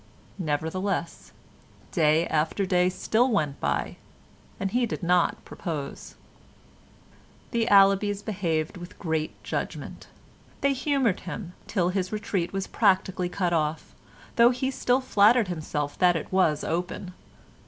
[0.39, 1.31] Nevertheless,
[1.91, 3.97] day after day still went by
[4.59, 6.15] and he did not propose.
[7.51, 10.07] The Allabys behaved with great judgement.
[10.61, 13.93] They humoured him till his retreat was practically cut off,
[14.37, 17.13] though he still flattered himself that it was open.